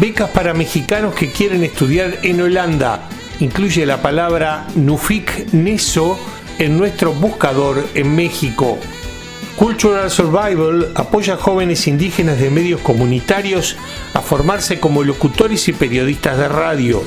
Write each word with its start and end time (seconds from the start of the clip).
Becas 0.00 0.30
para 0.30 0.54
mexicanos 0.54 1.12
que 1.12 1.32
quieren 1.32 1.64
estudiar 1.64 2.18
en 2.22 2.40
Holanda. 2.40 3.08
Incluye 3.40 3.84
la 3.84 4.00
palabra 4.00 4.68
Nufik 4.76 5.52
Neso 5.52 6.16
en 6.60 6.78
nuestro 6.78 7.12
buscador 7.12 7.84
en 7.94 8.14
México. 8.14 8.78
Cultural 9.56 10.08
Survival 10.08 10.92
apoya 10.94 11.34
a 11.34 11.36
jóvenes 11.36 11.88
indígenas 11.88 12.38
de 12.38 12.48
medios 12.48 12.80
comunitarios 12.80 13.74
a 14.14 14.20
formarse 14.20 14.78
como 14.78 15.02
locutores 15.02 15.66
y 15.66 15.72
periodistas 15.72 16.38
de 16.38 16.46
radio. 16.46 17.02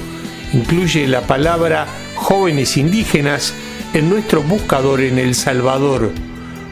Incluye 0.52 1.08
la 1.08 1.22
palabra 1.22 1.88
jóvenes 2.16 2.76
indígenas 2.76 3.54
en 3.94 4.10
nuestro 4.10 4.44
buscador 4.44 5.00
en 5.00 5.18
El 5.18 5.34
Salvador. 5.36 6.12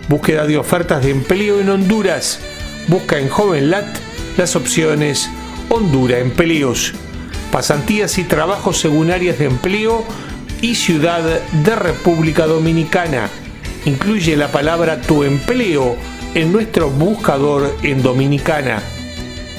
Búsqueda 0.10 0.46
de 0.46 0.58
ofertas 0.58 1.02
de 1.02 1.12
empleo 1.12 1.62
en 1.62 1.70
Honduras. 1.70 2.42
Busca 2.90 3.20
en 3.20 3.30
JovenLat 3.30 3.88
las 4.38 4.58
opciones 4.58 5.30
Honduras 5.70 6.20
Empleos. 6.20 6.94
Pasantías 7.52 8.18
y 8.18 8.24
trabajos 8.24 8.80
según 8.80 9.12
áreas 9.12 9.40
de 9.40 9.46
empleo 9.46 10.04
y 10.62 10.76
ciudad 10.76 11.22
de 11.24 11.76
República 11.76 12.46
Dominicana 12.46 13.30
incluye 13.86 14.36
la 14.36 14.52
palabra 14.52 15.02
tu 15.02 15.24
empleo 15.24 15.96
en 16.36 16.52
nuestro 16.52 16.90
buscador 16.90 17.76
en 17.84 18.02
Dominicana. 18.02 18.82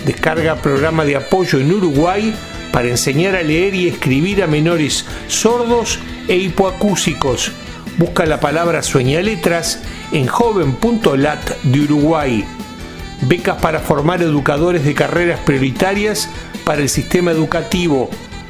Descarga 0.07 0.57
programa 0.57 1.05
de 1.05 1.17
apoyo 1.17 1.59
en 1.59 1.73
Uruguay 1.73 2.35
para 2.73 2.89
enseñar 2.89 3.35
a 3.35 3.43
leer 3.43 3.75
y 3.75 3.89
escribir 3.89 4.43
a 4.43 4.47
menores 4.47 5.05
sordos 5.29 5.99
e 6.29 6.37
hipoacúsicos. 6.37 7.53
Busca 7.99 8.25
la 8.25 8.41
palabra 8.41 8.83
sueña 8.83 9.21
letras 9.21 9.83
en 10.13 10.27
joven.lat 10.27 11.51
de 11.63 11.81
Uruguay. 11.81 12.45
Becas 13.23 13.61
para 13.61 13.81
formar 13.81 14.23
educadores 14.23 14.85
de 14.85 14.95
carreras 14.95 15.41
prioritarias 15.41 16.29
para 16.65 16.83
el 16.83 16.89
sistema 16.89 17.31
educativo. 17.31 18.09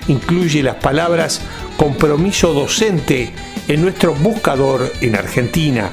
Incluye 0.08 0.62
las 0.62 0.76
palabras 0.76 1.40
compromiso 1.76 2.52
docente 2.52 3.32
en 3.68 3.82
nuestro 3.82 4.14
buscador 4.14 4.92
en 5.00 5.16
Argentina. 5.16 5.90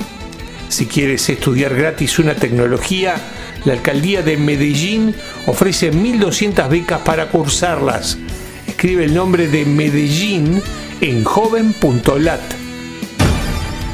Si 0.70 0.86
quieres 0.86 1.30
estudiar 1.30 1.76
gratis 1.76 2.20
una 2.20 2.36
tecnología, 2.36 3.16
la 3.66 3.74
alcaldía 3.74 4.22
de 4.22 4.38
Medellín 4.38 5.16
ofrece 5.46 5.92
1.200 5.92 6.70
becas 6.70 7.02
para 7.02 7.30
cursarlas. 7.30 8.18
Escribe 8.68 9.06
el 9.06 9.14
nombre 9.14 9.48
de 9.48 9.66
Medellín 9.66 10.62
en 11.02 11.24
joven.lat. 11.24 12.67